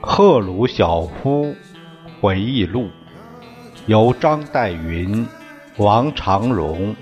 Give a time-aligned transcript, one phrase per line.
[0.00, 1.54] 赫鲁晓夫
[2.20, 2.90] 回忆录，
[3.86, 5.26] 由张岱云、
[5.76, 6.96] 王长荣、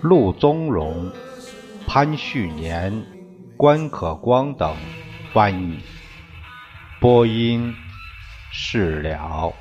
[0.00, 1.12] 陆宗荣、
[1.86, 3.04] 潘旭年、
[3.58, 4.74] 关可光等
[5.34, 5.78] 翻译，
[6.98, 7.74] 播音
[8.56, 9.52] 事了。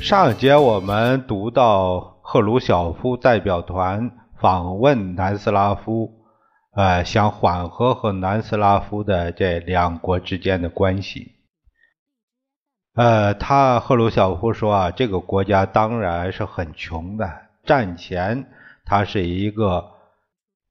[0.00, 6.10] 上一节我们读到赫鲁晓夫代表团访问南斯拉夫，
[6.74, 11.35] 呃，想缓和和南斯拉夫的这两国之间的关系。
[12.96, 17.30] 呃，他赫鲁晓夫说啊，这个国家当然是很穷的，
[17.64, 18.46] 战前
[18.84, 19.92] 它是一个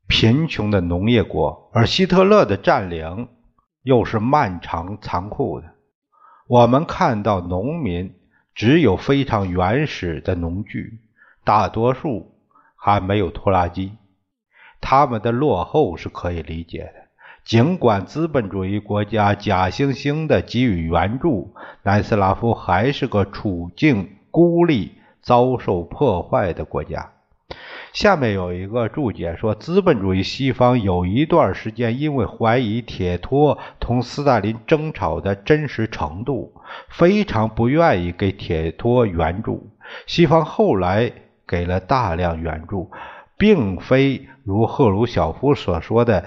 [0.07, 3.29] 贫穷的农业国，而希特勒的占领
[3.83, 5.67] 又是漫长残酷的。
[6.47, 8.13] 我们看到农民。
[8.55, 11.01] 只有非常原始的农具，
[11.43, 12.39] 大多数
[12.77, 13.97] 还没有拖拉机。
[14.79, 17.04] 他们的落后是可以理解的。
[17.45, 27.11] 尽管资本主义国家假惺惺地给予援助，南斯拉夫还是个处境孤立、遭受破坏的国家。
[27.93, 36.51] 下面有一个注解说，资本主义西方有一段时间因为怀疑铁托同斯大林争吵的真实程度，
[36.89, 39.69] 非常不愿意给铁托援助。
[40.07, 41.11] 西方后来
[41.47, 42.89] 给了大量援助，
[43.37, 46.25] 并非如赫鲁晓夫所说的，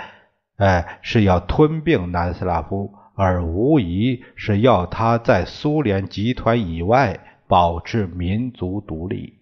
[0.58, 9.38] 哎，是要吞并南斯拉夫，而无疑是要他在苏联集团以外保持民族独立。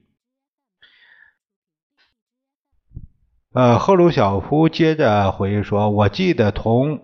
[3.55, 7.01] 呃，赫鲁晓夫接着回忆说：“我记得同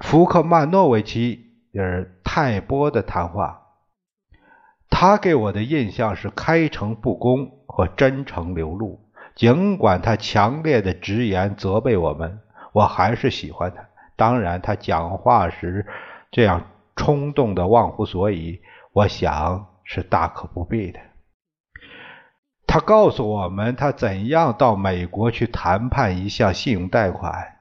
[0.00, 3.60] 福克曼诺维奇就是泰波的谈话，
[4.88, 9.10] 他给我的印象是开诚布公和真诚流露。
[9.34, 12.40] 尽管他强烈的直言责备我们，
[12.72, 13.84] 我还是喜欢他。
[14.16, 15.86] 当然，他讲话时
[16.30, 16.62] 这样
[16.96, 18.60] 冲动的忘乎所以，
[18.92, 21.00] 我想是大可不必的。”
[22.66, 27.58] 他告诉我们，他怎样到美国去谈判一项信用贷款。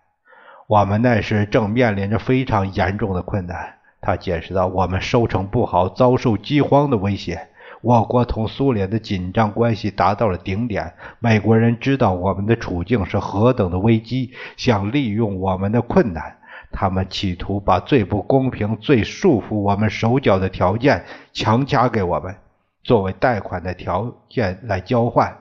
[0.68, 3.80] 我们那时正面临着非常严重的困难。
[4.00, 7.50] 他解释道：“我们收成不好，遭受饥荒的威胁。
[7.82, 10.94] 我国同苏联的紧张关系达到了顶点。
[11.20, 16.38] 美国人知道我们的处境是何等的危机，想利用我们的困难。
[16.72, 21.04] 他们企图把最不公平、最束缚我们手脚的条件
[21.34, 22.36] 强加给我们。”
[22.84, 25.38] 作为贷款的条件来交换，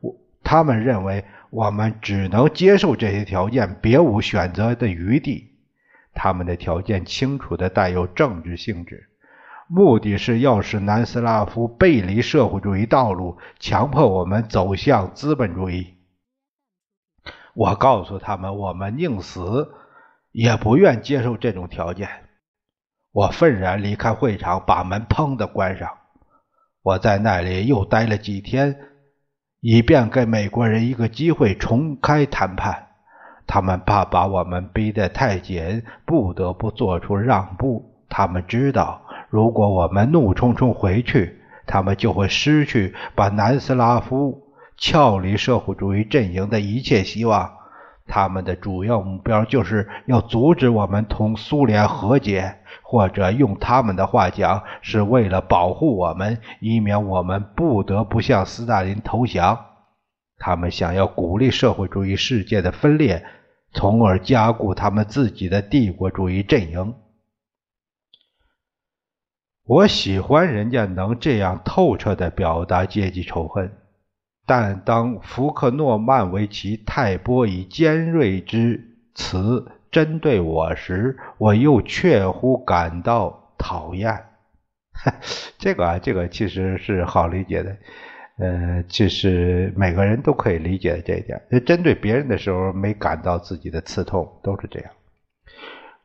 [0.00, 5.52] 我他们认为我们只能接受这些条件，别无选择的余地。
[6.14, 9.08] 他们的条件清楚的带有政治性质，
[9.68, 15.94] 目的是要使南斯拉夫背离社会主义道路，强迫我们走向资本主义。
[17.54, 19.74] 我告诉他们，我们宁死
[20.32, 22.08] 也不愿接受这种条件。
[23.12, 25.90] 我愤然离开会场，把门砰的关上。
[26.82, 28.78] 我在那里又待了几天，
[29.60, 32.86] 以便给美国人一个机会重开谈判。
[33.46, 38.06] 他们怕把我们逼得太紧，不得不做出让步。
[38.10, 44.42] 他们知道，如果我们怒冲冲回去，他们就会失去把南斯拉夫
[44.76, 47.50] 撬离社会主义阵营的一切希望。
[48.10, 59.58] 他们的主要目标就是要阻止我们同苏联和解，或者用他们的话讲，是为了保护我们，以免我们不得不向斯大林投降。
[60.38, 63.22] 他们想要鼓励社会主义世界的分裂，
[63.74, 66.94] 从而加固他们自己的帝国主义阵营。
[69.68, 73.70] 我喜欢人家能这样透彻地表达阶级仇恨。
[74.46, 78.82] 但当福克诺曼维奇泰波以尖锐之
[79.14, 84.24] 词针对我时，我又确乎感到讨厌。
[85.58, 87.76] 这个啊，这个其实是好理解的，
[88.38, 91.38] 呃，其实每个人都可以理解这一点。
[91.66, 94.90] 针对别人的时候，没感到自己的刺痛，都是这样。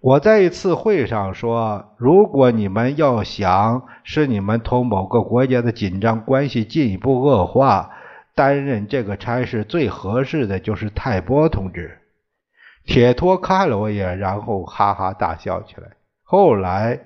[0.04, 7.90] 我在一次会上说，如果你们要想使你们同某个国家的紧张关系进一步恶化，
[8.36, 12.00] 担任这个差事最合适的就是泰波同志。
[12.86, 15.88] 铁托看了我一眼，然后哈哈大笑起来。
[16.24, 17.00] 后来，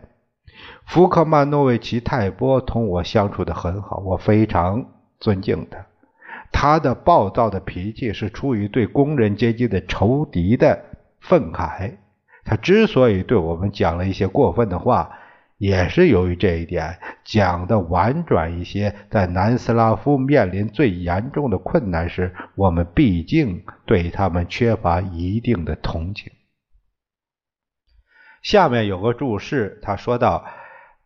[0.88, 4.84] 福克曼诺维奇泰波同我相处的很好，我非常
[5.20, 5.86] 尊敬他。
[6.52, 10.84] 他的暴躁的脾气是出于对工人阶级的仇敌的
[11.20, 11.92] 愤慨。
[12.48, 15.20] 他之所以对我们讲了一些过分的话，
[15.58, 16.98] 也是由于这一点。
[17.26, 26.32] 讲的婉转一些，在南斯拉夫面临最严重的困难时，我们毕竟对他们缺乏一定的同情。
[28.42, 30.46] 下面有个注释，他说道。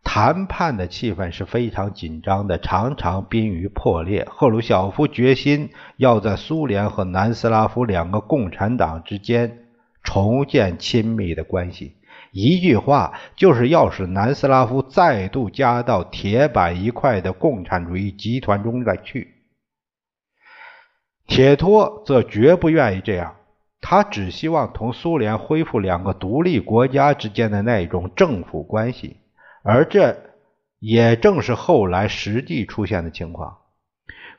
[0.04, 4.26] 谈判的气氛是非常紧张的，常常濒于破裂。
[4.28, 9.60] 赫鲁晓夫决心要在苏联和南斯拉夫两个共产党之间
[10.04, 11.98] 重建亲密的关系。
[12.32, 19.36] 一句话，就是要使南斯拉夫再度加到铁板一块的共产主义集团中来去。
[21.28, 23.36] 铁托则绝不愿意这样，
[23.82, 29.18] 他只希望同苏联恢复两个独立国家之间的那种政府关系。
[29.64, 30.18] 而这
[30.80, 33.58] 也正是后来实际出现的情况。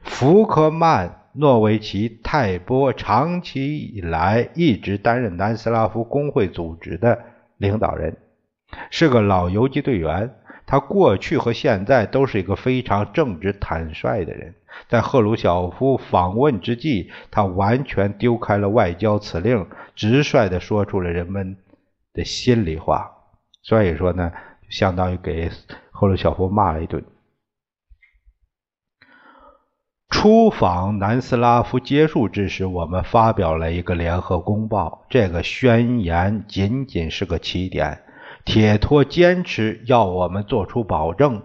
[0.00, 7.18] 福克曼诺维奇泰波长期以来一直担任南斯拉夫工会组织的
[7.56, 8.16] 领导人，
[8.90, 10.34] 是个老游击队员。
[10.66, 14.54] 他过去和现在都是一个非常正直坦率的人。
[14.88, 21.56] 在赫鲁晓夫访问之际，他完全丢开了外交辞令，直率地说出了人们
[22.14, 23.10] 的心里话。
[23.62, 24.32] 所以说呢。
[24.72, 25.50] 相当于给
[25.90, 27.04] 赫鲁晓夫骂了一顿。
[30.22, 35.04] 出访南斯拉夫结束之时，我们发表了一个联合公报。
[35.10, 38.02] 这个宣言仅仅是个起点。
[38.44, 41.42] 铁托坚持要我们做出保证，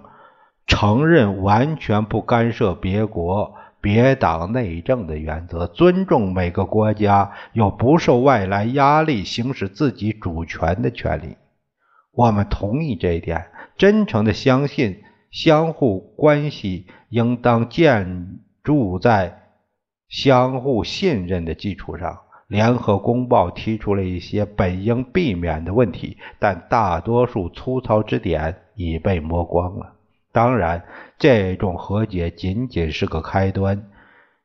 [0.67, 11.35] 承认完全不干涉别国别党内政的原则，尊重每个国家有不受外来压力行使自己主权的权利。
[12.13, 15.01] 我们同意这一点，真诚的相信
[15.31, 19.43] 相互关系应当建住在
[20.09, 22.19] 相互信任的基础上。
[22.49, 29.93] 联合公报提出了一些本应避免的问题，但大多数粗糙之点已被磨光了。
[30.33, 30.83] 当然，
[31.17, 33.81] 这种和解仅仅是个开端。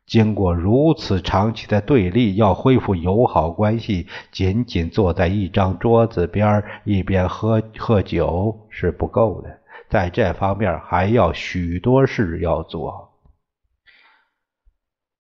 [0.07, 9.59] 经过如此长期的对立，要恢复友好关系，仅仅坐在一张桌子边一边喝喝酒是不够的，
[9.89, 13.12] 在这方面还要许多事要做。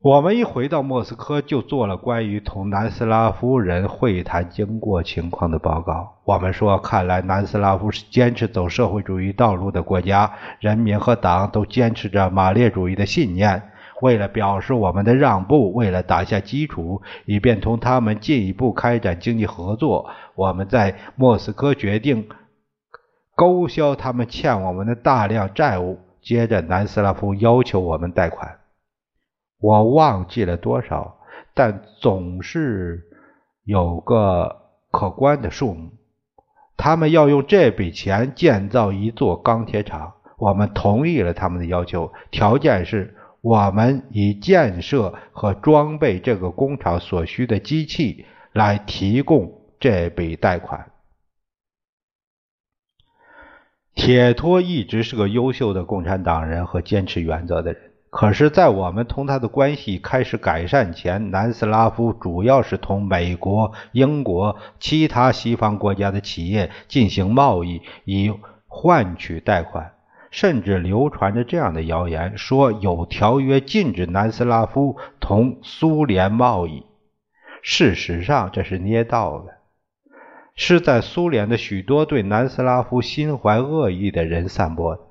[0.02, 6.16] 我们一回到莫斯科，就做了关于同南斯拉夫人会谈经过情况的报告。
[6.24, 13.62] 我们说，看来南斯拉夫是坚持走社会主义道路的国家，人民和党都坚持着马列主义的信念。
[14.00, 22.26] 为了表示我们的让步，为了打下基础，以便同他们进一步开展经济合作，我们在莫斯科决定
[23.36, 26.00] 勾销他们欠我们的大量债务。
[26.20, 28.56] 接着，南斯拉夫要求我们贷款，
[29.62, 31.16] 我忘记了多少，
[31.54, 33.02] 但总是
[33.64, 34.56] 有个
[34.90, 35.92] 可观的数目。
[36.76, 43.16] 他们要用这笔钱建造一座钢铁厂，我们同意了他们的要求，条件是。
[43.44, 50.92] 我们以建设和装备这个工厂所需的机器来提供这笔贷款。
[53.96, 68.30] 铁托一直是个优秀的共产党人和坚持原则的人，可是，在我们同他的关系开始改善前，南斯拉夫主要是同美国、英国、其他西方国家的企业进行贸易，以
[68.68, 69.92] 换取贷款。
[70.30, 76.84] 甚至流传着这样的谣言，说有条约禁止南斯拉夫同苏联贸易。
[77.62, 79.54] 事实上，这是捏造的，
[80.54, 85.02] 是在苏联的许多对南斯拉夫心怀恶意的人散播的。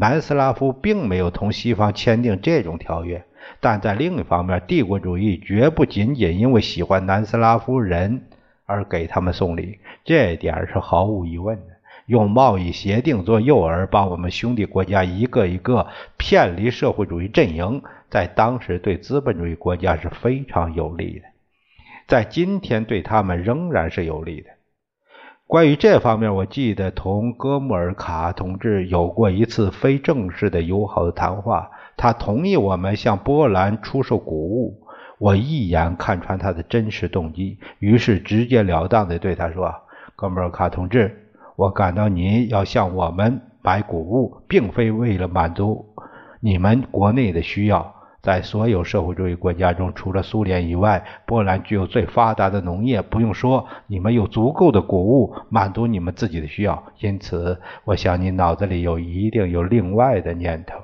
[0.00, 3.24] 南斯拉夫并没有同西方签订这种条约，
[3.58, 8.22] 但在另一方面，帝国主义绝不仅仅因为喜欢南斯拉夫人
[8.64, 11.64] 而给他们送礼，这点是毫无疑问的。
[12.06, 21.26] 用贸易协定做诱饵，把我们兄弟国家一个一个偏离社会主义阵营，在当时对资本主义国家是非常有利的，
[22.06, 24.50] 在今天对他们仍然是有利的。
[25.48, 34.82] 关于这方面，我记得同戈穆尔卡同志有过一次非正式的友好的谈话，他同意我们向波兰出售谷物。
[35.16, 39.74] 我一眼看穿他的真实动机，于是直截了当地对他说
[40.16, 45.86] ：“戈穆尔卡同志。”我感到您要向我们买谷物，并非为了满足
[46.40, 47.94] 你们国内的需要。
[48.20, 53.00] 在所有社会主义国家中，除了苏联以外，波兰具有最发达的农业。
[53.00, 56.92] 不用说，你们有足够的谷物满足你们自己的需要。
[57.00, 60.74] 因此，我想你脑子里有一定有另外的念头。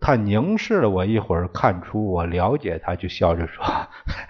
[0.00, 3.64] 他凝视了我一会儿，看出我了解他，就笑着说：“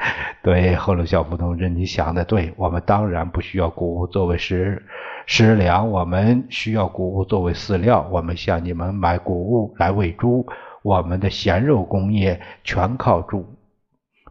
[0.42, 4.84] 对，赫鲁晓夫同志，你想的对，我们当然不需要谷物作为食
[5.26, 8.08] 食粮，我们需要谷物作为饲料。
[8.12, 10.46] 我们向你们买谷物来喂猪，
[10.84, 13.44] 我们的咸肉工业全靠猪。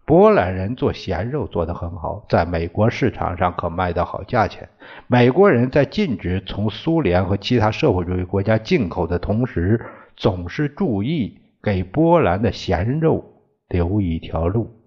[0.06, 4.70] 波兰人做咸肉做得很好，在美国市场上可卖得好价钱。
[5.08, 9.84] 美国人在禁止从苏联和其他社会主义国家进口的同时。”
[10.16, 14.80] 总是注意给波兰的咸肉留一条路。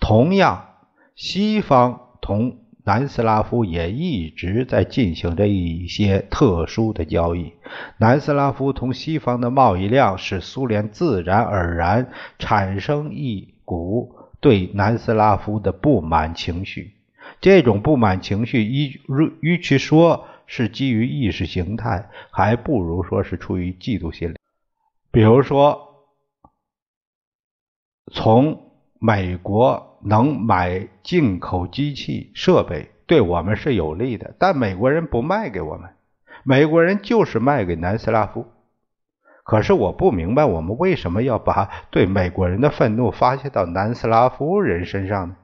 [0.00, 0.68] 同样，
[1.14, 7.54] 西方同南斯拉夫也一直在进行着一些特殊的交易。
[7.96, 16.92] 南斯拉夫同西方的贸易量使苏联自然而然产生一股对南斯拉夫的不满情绪。
[17.40, 19.00] 这种不满情绪，与
[19.40, 24.36] 与其说，是基于意识形态，还不如说是出于嫉妒心理。
[25.10, 26.06] 比如说，
[28.12, 28.63] 从
[29.06, 35.90] 美国能买进口机器设备，对我们是有利的，但美国人不卖给我们，
[36.42, 38.46] 美国人就是卖给南斯拉夫。
[39.44, 45.36] 可是我不明白，我们为什么要把对美国人的愤怒发泄到南斯拉夫人身上呢？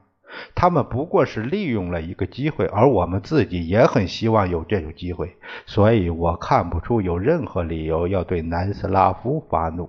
[0.55, 5.35] 他们不过是利用了一个机会，而我们自己也很希望有这种机会，
[5.67, 9.87] 所以我看不出有任何理由要对南斯拉夫发怒。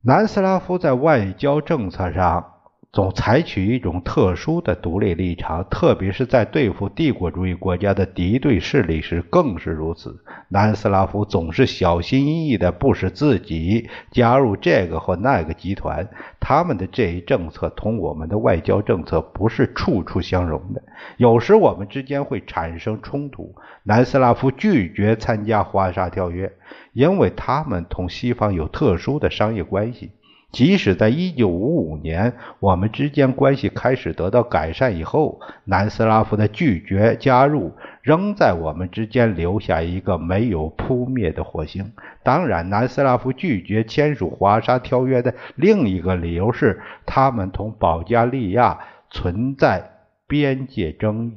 [0.00, 2.57] 南斯拉夫在外交政策上。
[2.90, 10.24] 总采取一种特殊的独立立场，特别是在对付帝国主义国家的敌对势力时更是如此。
[10.48, 16.08] 南斯拉夫总是小心翼翼地不使自己加入这个或那个集团。
[16.40, 20.82] 他们的这一政策同我们的外交政策不是处处相容的，
[21.18, 23.54] 有时我们之间会产生冲突。
[23.82, 26.50] 南斯拉夫拒绝参加华沙条约，
[26.94, 30.12] 因为他们同西方有特殊的商业关系。
[30.50, 41.92] 即使在1955年我们之间关系开始得到改善以后，南斯拉夫的拒绝加入仍在我们之间留下一个没有扑灭的火星。
[42.22, 48.78] 当然，南斯拉夫拒绝签署华沙条约的另一个理由是他们同保加利亚
[49.10, 49.90] 存在
[50.26, 51.30] 边界争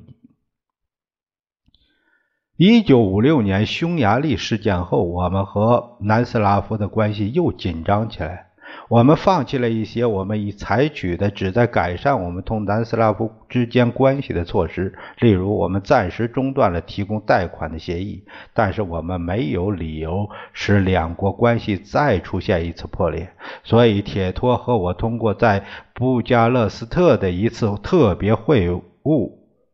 [2.58, 2.84] 议。
[2.84, 8.51] 1956年匈牙利事件后，我们和南斯拉夫的关系又紧张起来。
[8.90, 18.24] 我们放弃了一些我们已采取的旨在改善我们同南斯拉夫之间关系的措施，例如，我们暂时中断了提供贷款的协议。
[18.54, 23.30] 但是，我们没有理由使两国关系再出现一次破裂。
[23.64, 25.64] 所以，铁托和我通过在
[25.94, 28.70] 布加勒斯特的一次特别会
[29.04, 29.32] 晤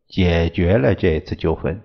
[0.08, 1.82] 解决了这次纠纷。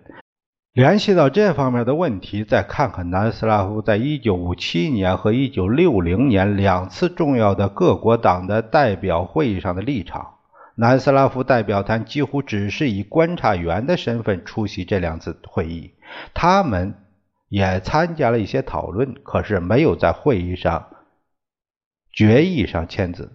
[0.72, 10.38] 联系到这方面的问题，再看看南斯拉夫在1957年和1960年两次重要的各国党的代表会议上的立场。
[10.74, 15.92] 南斯拉夫代表团几乎只是以观察员的身份出席这两次会议，
[16.32, 16.94] 他们
[17.50, 20.88] 也参加了一些讨论，可是没有在会议上
[22.10, 23.30] 决议上签字。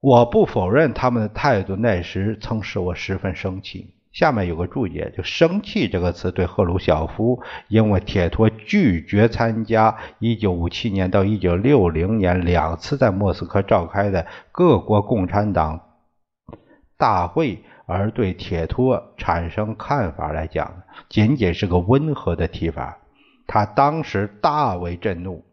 [0.00, 3.93] 我不否认他们的态度那时曾使我十分生气。
[4.14, 15.80] 下面有个注解，就“生气”这个词对赫鲁晓夫因为铁托拒绝参加1957年到1960年两次在莫斯科召开的各国共产党
[16.96, 22.98] 大会而对铁托产生看法来讲，仅仅是个温和的提法。
[23.48, 25.44] 他当时大为震怒，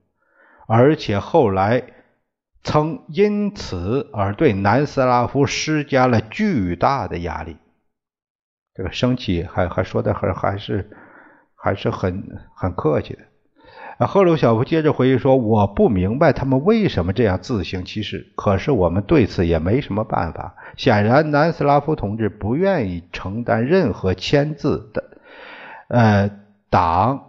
[0.67, 1.83] 而且后来
[2.63, 7.57] 曾因此而对南斯拉夫施加了巨大的压力。
[8.81, 10.89] 这个生气还还说的还还是
[11.53, 14.07] 还是很很客气的。
[14.07, 20.55] 赫鲁晓夫接着回忆说：“我不明白他们为什么这样自行其事，可是我们对此也没什么办法。
[20.77, 25.03] 显然，南斯拉夫同志不愿意承担任何签字的，
[25.87, 26.31] 呃，
[26.71, 27.21] 党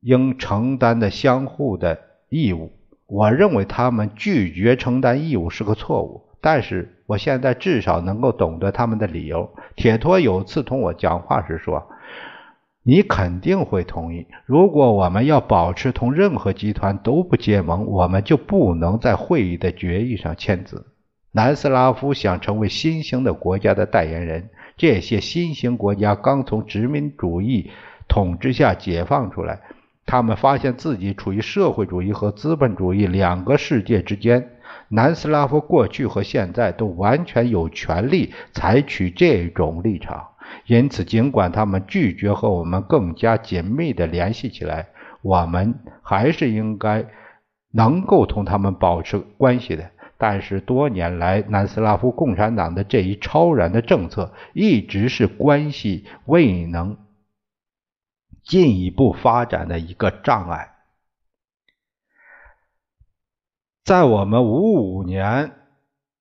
[0.00, 2.72] 应承担的相互的义务。
[3.06, 9.48] 我认为他们拒绝承担义务是个错误。”但是我现在至少能够懂得他们的理由。
[9.76, 11.88] 铁托有次同我讲话时说
[12.84, 20.88] ：“你肯定会同意，如果我们要保持同任何集团都不结盟，我们就不能在会议的决议上签字。”
[21.32, 24.50] 南斯拉夫想成为新兴的国家的代言人。
[24.76, 27.70] 这些新兴国家刚从殖民主义
[28.06, 29.60] 统治下解放出来，
[30.04, 34.50] 他们发现自己处于社会主义和资本主义两个世界之间。
[34.88, 40.28] 南斯拉夫过去和现在都完全有权利采取这种立场，
[40.66, 44.88] 因此，尽管他们拒绝和我们更加紧密地联系起来，
[45.22, 47.06] 我们还是应该
[47.72, 49.90] 能够同他们保持关系的。
[50.16, 56.96] 但是多年来，南斯拉夫共产党的这一超然的政策，一直是关系未能
[58.44, 60.73] 进一步发展的一个障碍。
[63.84, 65.52] 在我们五五年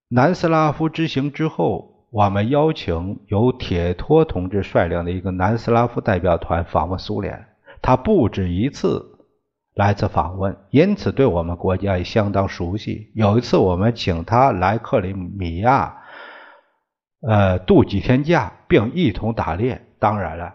[0.10, 7.46] 南斯拉夫之行之后，我们邀请由铁托同志率领的一个南斯拉夫代表团访问苏联。
[7.82, 9.17] 他不止一次
[9.75, 13.13] 来此访问，因此对我们国家也相当熟悉。
[13.15, 16.01] 有一次，我们请他来克里米亚，
[17.25, 19.82] 呃，度几天假，并一同打猎。
[20.00, 20.53] 当然了。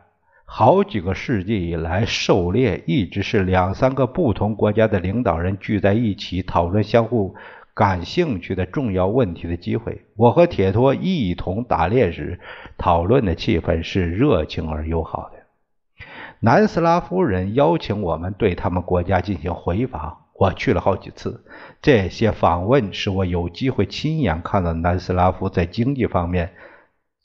[0.50, 7.34] 好几个世纪以来，狩猎一直是两三个不同国家的领导人聚在一起讨论相互
[7.74, 10.06] 感兴趣的重要问题的机会。
[10.16, 12.40] 我和铁托一同打猎时，
[12.78, 16.04] 讨论的气氛是热情而友好的。
[16.40, 21.44] 南斯拉夫人邀请我们对他们国家进行回访，我去了好几次。
[21.82, 26.52] 这些访问使我有机会亲眼看到南斯拉夫在经济方面。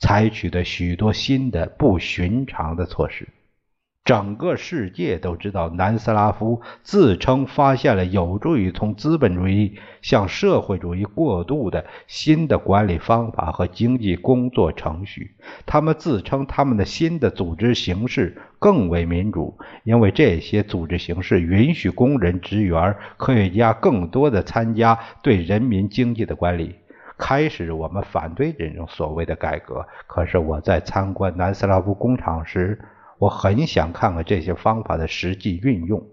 [0.04, 3.30] 采取的许多新的不寻常的措施，
[4.04, 15.38] 整个世界都知道，南斯拉夫自称发现了有助于从资本主义向社会主义过渡的新的管理方法和经济工作程序。
[15.66, 26.76] 他们自称他们的新的组织形式更为民主，因为这些组织形式允许工人、职员、科学家更多的参加对人民经济的管理。
[27.18, 29.86] 开始，我们反对这种所谓的改革。
[30.08, 32.80] 可是我在参观南斯拉夫工厂时，
[33.20, 36.04] 我很想看看这些方法的实际运用。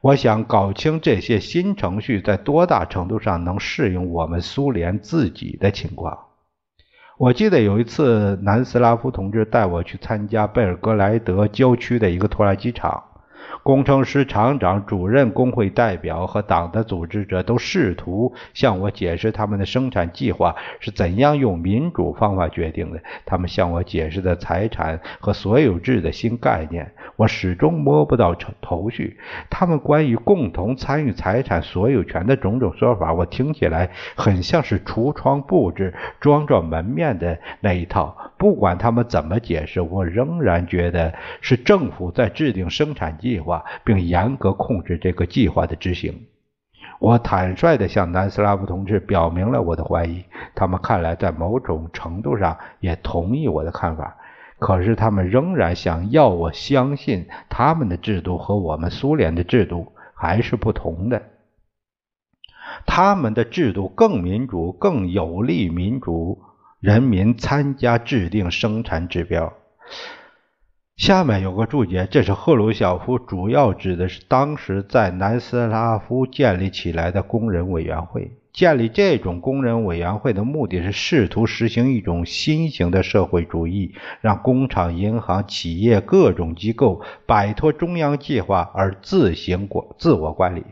[0.00, 6.18] 我想搞清这些新程序在多大程度上能适应我们苏联自己的情况。
[7.16, 13.02] 我记得有一次，南斯拉夫同志带我去参加贝尔格莱德郊区的一个拖拉机厂。
[13.64, 23.00] 工程师、厂长、主任、工会代表和党的组织者都试图向我解释他们的生产计划是怎样用民主方法决定的。
[23.24, 29.18] 他们向我解释的财产和所有制的新概念，我始终摸不到头绪。
[29.48, 38.14] 他们关于共同参与财产所有权的种种说法，我听起来很像是橱窗布置、装着门面的那一套。
[38.36, 43.53] 不管他们怎么解释，我仍然觉得是政府在制定生产计划，
[43.84, 46.26] 并严格控制这个计划的执行。
[46.98, 54.16] 我坦率地向南斯拉夫同志表明了我的怀疑，他们看来在某种程度上也同意我的看法。
[54.58, 61.22] 可是他们仍然想要我相信他们的制度和我们苏联的制度还是不同的。
[62.86, 66.42] 他们的制度更民主，更有利民主。
[66.80, 69.54] 人民参加制定生产指标。
[70.96, 78.30] 下面有个注解，这是赫鲁晓夫主要指的是当时在南斯拉夫建立起来的工人委员会。
[78.52, 90.62] 建立这种工人委员会的目的是试图实行一种新型的社会主义，让工厂、银行、企业各种机构摆脱中央计划而自行管自我管理。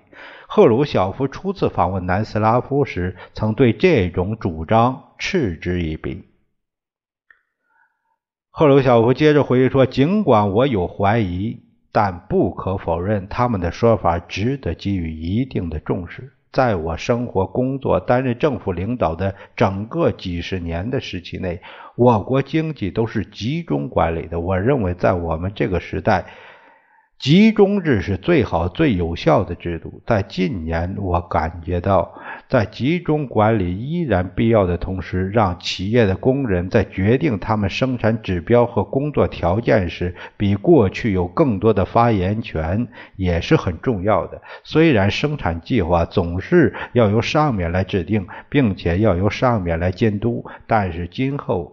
[0.47, 6.23] 赫鲁晓夫初次访问南斯拉夫时，曾对这种主张嗤之以鼻。
[8.55, 11.59] 赫鲁晓夫接着回忆说：“尽管我有怀疑，
[11.91, 16.35] 但不可否认，他们的说法值得给予一定的重视。
[16.53, 21.63] 在我生活、工作、担任政府领导的整个几十年的时期内，
[21.97, 24.39] 我国经济都是集中管理的。
[24.39, 26.27] 我认为，在我们这个时代。”
[27.23, 30.03] 集中制是最好、最有效的制度。
[30.05, 32.13] 在近年，我感觉到，
[32.49, 44.43] 在集中管理依然必要的同时，让企业的工人在决定他们生产指标和工作条件时，比过去有更多的发言权，也是很重要的。
[44.65, 51.73] 虽然生产计划总是要由上面来制定，并且要由上面来监督，但是今后。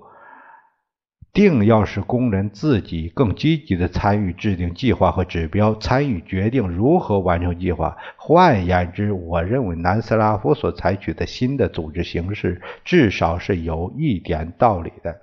[1.31, 7.97] 定要使工人自己更积极地参与制定计划和指标，参与决定如何完成计划。
[8.17, 15.21] 换言之，我认为南斯拉夫所采取的新的组织形式，至少是有一点道理的，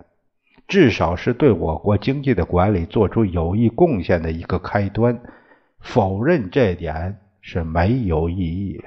[0.69, 5.21] 至少是对我国经济的管理做出有益贡献的一个开端。
[5.81, 8.85] 否认这点是没有意义的。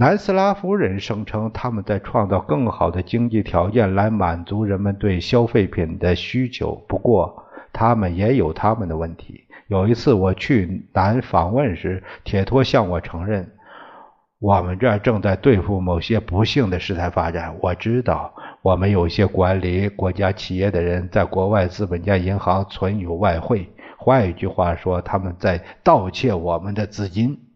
[0.00, 6.76] 南斯拉夫人声称，他们在创造更好的经济条件来满足人们对消费品的需求。
[6.86, 9.48] 不过，他们也有他们的问题。
[9.66, 13.50] 有一次我去南访问时，铁托向我承认，
[14.38, 17.56] 我们这儿正在对付某些不幸的事态发展。
[17.60, 18.32] 我知道，
[18.62, 23.68] 我们有些管理国家企业的人在国外资本家银行存有外汇。
[23.96, 27.47] 换一句话说，他们在盗窃我们的资金。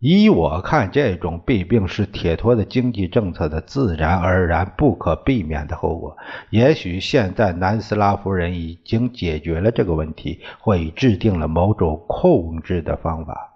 [0.00, 6.16] 依我看，这种弊病是铁托的经济政策的自然而然、不可避免的后果。
[6.48, 13.52] 也许现在南斯拉夫人已经解决了这个问题，或已制定了某种控制的方法。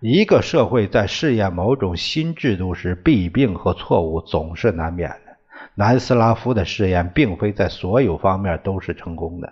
[0.00, 5.36] 一个社会在试验某种新制度时，弊病和错误总是难免的。
[5.74, 9.50] 南斯拉夫的试验并非在所有方面都是成功的，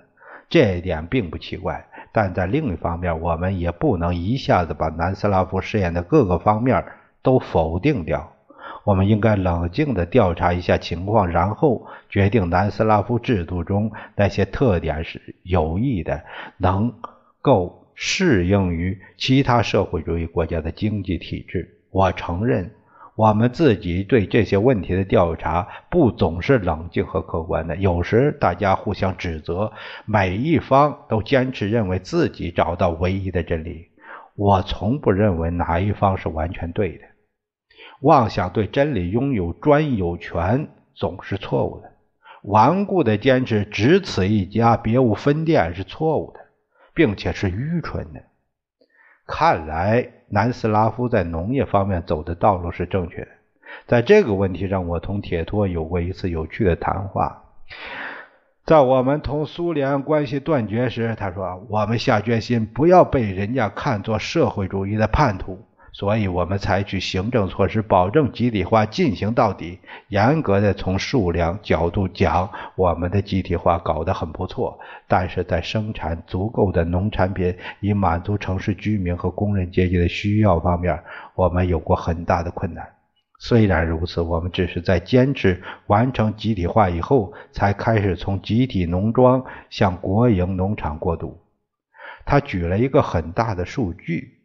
[0.50, 1.86] 这一点并不奇怪。
[2.12, 6.84] 但在另一方面，我们也不能一下子把南斯拉夫试验的各个方面
[7.22, 8.32] 都否定掉。
[8.84, 16.22] 我们应该冷静地调查一下情况，然后决定南斯拉夫制度中那些特点是有益的，
[16.56, 16.92] 能
[17.42, 21.78] 够适应于其他社会主义国家的经济体制。
[21.90, 22.70] 我承认。
[23.20, 29.70] 我们自己对这些问题的调查不总是冷静和客观的，有时大家互相指责，
[30.06, 33.88] 每一方都坚持认为自己找到唯一的真理。
[34.37, 37.04] 我从不认为哪一方是完全对的。
[38.00, 41.92] 妄想对真理拥有专有权总是错误的，
[42.44, 46.40] 顽固的坚持只此一家，别无分店是错误的，
[46.94, 48.22] 并且是愚蠢的。
[49.26, 50.11] 看来。
[50.30, 53.28] 南斯拉夫在农业方面走的道路是正确的。
[53.86, 57.42] 在这个问题上，我同铁托有过一次有趣的谈话。
[58.64, 69.81] 在我们同苏联关系断绝时，他说：“我们下决心不要被人家看作社会主义的叛徒。”所以，我们采取行政措施，保证集体化进行到底。
[70.09, 74.79] 严格的从数量角度讲，我们的集体化搞得很不错。
[75.09, 81.03] 但是在生产足够的农产品，以满足城市居民和工人阶级的需要方面，
[81.35, 82.88] 我们有过很大的困难。
[83.40, 91.40] 虽然如此，我们只是在坚持完成集体化以后，才开始从集体农庄向国营农场过渡。
[92.24, 94.39] 他举了一个很大的数据。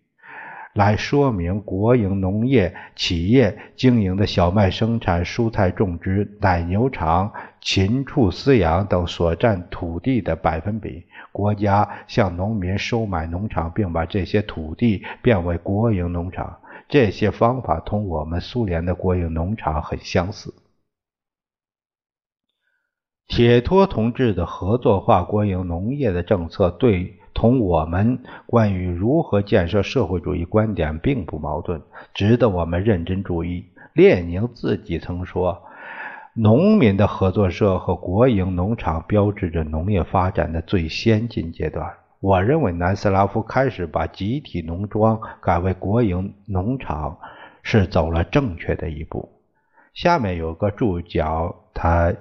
[0.76, 11.06] 来说明国营农业企业经营的小麦生产、蔬菜种植、奶牛场、禽畜饲养等所占土地的百分比。
[11.32, 16.60] 国家向农民收买农场，并把这些土地变为国营农场。
[16.90, 20.54] 这些方法同我们苏联的国营农场很相似。
[23.28, 27.18] 铁托同志的合作化国营农业的政策对。
[27.36, 28.18] 同我们
[28.48, 31.82] 关于如何建设社会主义观点并不矛盾，
[32.14, 33.66] 值得我们认真注意。
[33.94, 35.62] 列宁自己曾说
[36.34, 47.18] ：“农民的合作社和国营农场标志着农业发展的最先进阶段。”我认为南斯拉夫开始把集体农庄改为国营农场，
[47.62, 49.30] 是走了正确的一步。
[49.94, 52.14] 下面有个注脚，他。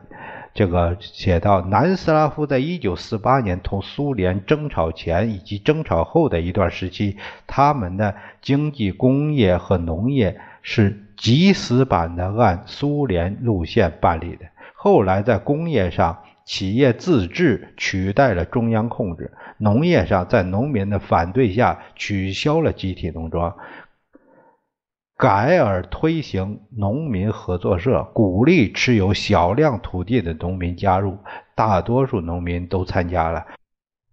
[0.54, 7.16] 这个写到，南斯拉夫在一九四八年同苏联争吵前以及争吵后的一段时期，
[7.48, 14.46] 他们的经济、工业和农业是极死板的按苏联路线办理的。
[14.74, 19.24] 后来在工业上，企业自治取代了中央控制；
[19.58, 23.56] 农业上，在农民的反对下，取消了集体农庄。
[25.16, 31.18] 改而推行农民合作社，鼓励持有小量土地的农民加入。
[31.54, 33.46] 大多数农民都参加了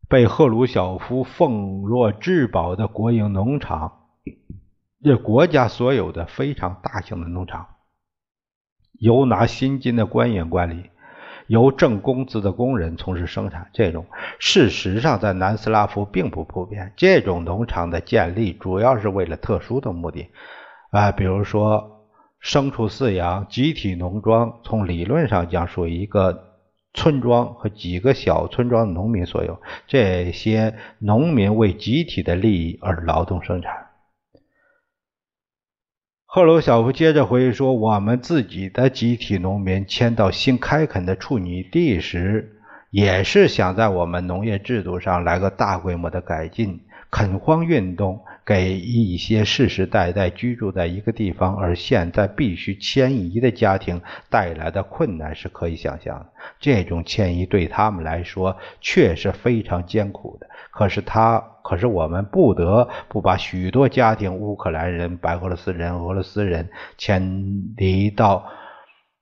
[0.08, 3.94] 被赫鲁晓夫奉若至宝的国营农场，
[5.04, 7.66] 这国家所有的非常大型的农场，
[9.00, 10.92] 由拿薪金的官员管理，
[11.48, 13.72] 由挣工资的工人从事生产。
[13.74, 14.06] 这种
[14.38, 16.94] 事实上在南斯拉夫并不普遍。
[16.96, 20.30] 这种农场的建立主要是为了特殊的目的。
[20.92, 22.06] 啊，比如说
[22.44, 26.58] 牲畜饲养、集体农庄，从理论上讲属于一个
[26.94, 29.62] 村庄和几个小村庄的农民所有。
[29.88, 33.88] 这些农民为集体的利益而劳动生产。
[36.26, 42.58] 赫鲁晓夫接着回忆说：“我们自己的集体农民迁到新开垦的处女地时，
[42.90, 46.82] 也是想在我们农业制度上来个大规模的改进。
[47.10, 56.26] 垦荒运动。”给一些世世代代居住在一个地方，而现在必须迁移的家庭带来的困难是可以想象的。
[56.60, 60.48] 这种迁移对他们来说确实非常艰苦的。
[60.72, 68.46] 可是他，可是我们不得不把许多家庭——乌克兰人、白俄罗斯人、俄罗斯人——迁离到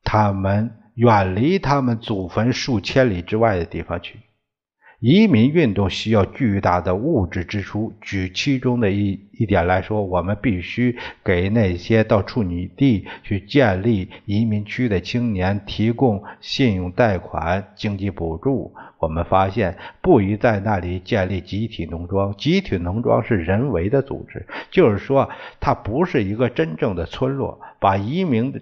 [0.04, 4.20] 他们远离他们祖坟数千里之外的地方去。
[5.00, 7.94] 移民运动需要巨大的物质支出。
[8.02, 18.74] 举其中的一一点来说，我们必须给那些到处女地去建立移民区的青年提供信用贷款、经济补助。
[19.00, 22.36] 我们发现，不宜在那里建立集体农庄。
[22.36, 25.30] 集体农庄是人为的组织，就是说，
[25.62, 27.62] 它不是一个真正的村落。
[27.80, 28.62] 把移民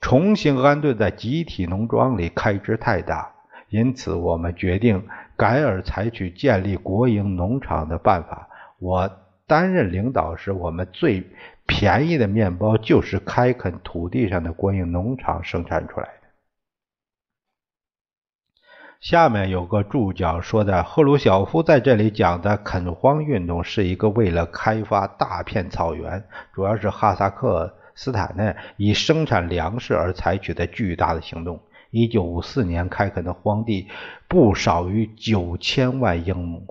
[0.00, 3.32] 重新安顿在集体农庄里，开支太大。
[3.68, 8.48] 因此，我们决定改而采取建立国营农场的办法。
[8.78, 9.10] 我
[9.46, 11.26] 担任领导时，我们最
[11.66, 16.12] 便宜的面包就是开垦土地上的国营农场生产出来的。
[19.00, 26.24] 下面有个注脚说的，赫鲁晓夫在这里讲的垦荒运动是一个为了开发大片草原，
[26.54, 31.60] 主要是哈萨克斯坦呢，以生产粮食而采取的巨大的行动。
[31.96, 33.88] 一九五四年开垦的荒地
[34.28, 36.62] 不少于九千万英亩，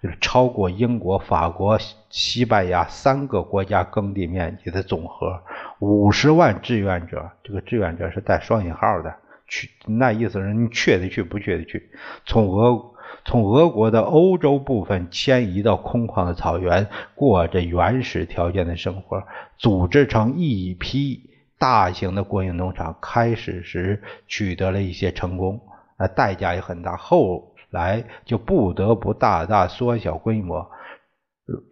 [0.00, 1.76] 就是超过英国、法国、
[2.10, 5.42] 西班牙三个国家耕地面积的总和。
[5.80, 9.16] 五十万志愿者，这个志愿者是带双引号的，
[9.48, 11.90] 去那意思是你去得去，不去得去。
[12.24, 16.86] 从俄从俄国的欧洲部分迁移到空旷的草原，
[17.16, 19.24] 过着原始条件的生活，
[19.56, 21.27] 组织成一批。
[21.58, 25.60] 大型的国营农场开始时取得了一些成功，
[25.96, 26.96] 呃，代价也很大。
[26.96, 30.70] 后来就不得不大大缩小规模，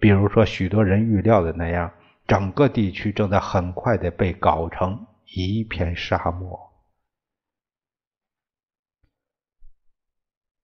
[0.00, 1.92] 比如说许多人预料的那样，
[2.26, 6.58] 整个地区正在很快的被搞成一片沙漠。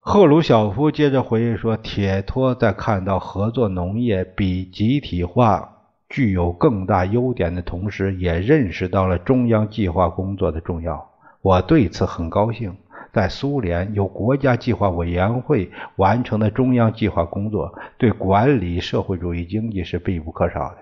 [0.00, 5.78] 赫鲁晓夫接着回忆说：“铁托在看到合作农业比集体化。”
[6.12, 11.09] 具有更大优点的同时，也认识到了中央计划工作的重要。
[11.40, 12.77] 我对此很高兴。
[13.14, 20.77] 在苏联，由国家计划委员会完成的中央计划工作，对管理社会主义经济是必不可少的。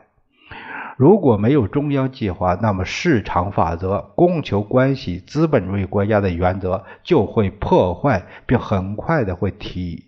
[0.96, 10.06] 如果没有中央计划，那么市场法则、供求关系、资本主义国家的原则就会破坏，并很快的会替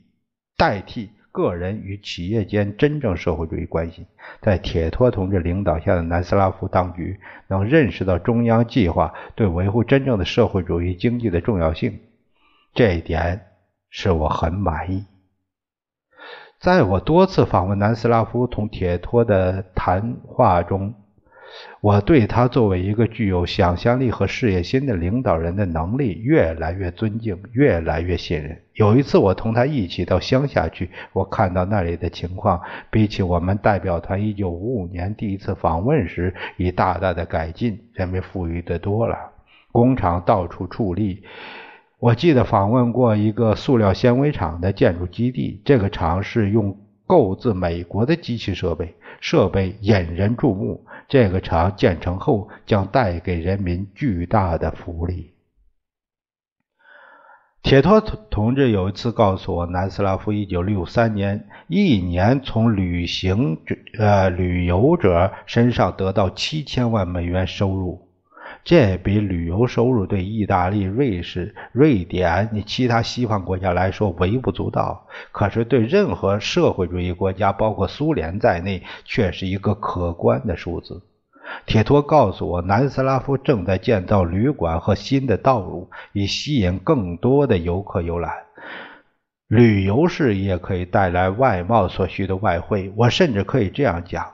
[0.57, 1.11] 代替。
[1.33, 4.07] 个人与企业间真正社会主义关系，
[4.41, 7.19] 在铁托同志领导下的南斯拉夫当局
[7.49, 11.99] 能认识到中央计划对维护真正的社会主义经济的重要性，
[12.75, 13.47] 这一点
[13.91, 15.07] 是我很满意。
[16.61, 20.95] 在我多次访问南斯拉夫同铁托的谈话中。
[21.81, 28.59] 我对他作为一个具有想象力和事业心的领导人的能力越来越尊敬，越来越信任。
[28.75, 32.61] 有一次，我同他一起到乡下去，我看到那里的情况
[32.91, 39.17] 比起我们代表团1955年第一次访问时已大大的改进，人们富裕的多了，
[39.71, 41.23] 工厂到处矗立。
[41.99, 50.85] 我记得访问过一个塑料纤维厂的建筑基地，这个厂是用购自美国的机器设备，设备引人注目。
[51.13, 55.35] 这个厂建成后将带给人民巨大的福利。
[57.63, 68.09] 铁托同同志有一次告诉我，南斯拉夫一九六三年一年从旅行者呃旅游者身上得到七千万美元收入。
[68.65, 81.03] 这比旅游收入对意大利、瑞士、瑞典你其他西方国家来说微不足道，可是对任何社会主义国家，包括苏联在内，却是一个可观的数字。
[81.67, 88.33] 铁托告诉我，南斯拉夫正在建造旅馆和新的道路，以吸引更多的游客游览。
[89.49, 92.93] 旅游事业可以带来外贸所需的外汇。
[92.97, 94.25] 我甚至可以这样讲。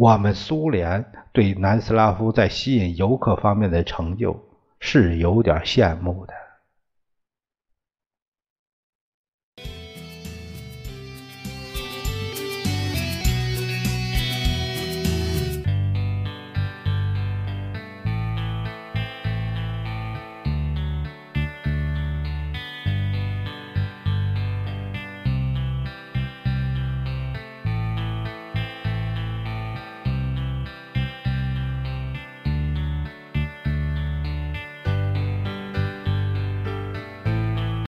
[0.00, 4.34] 我们苏联对南斯拉夫在吸引游客方面的成就
[4.78, 6.32] 是有点羡慕的。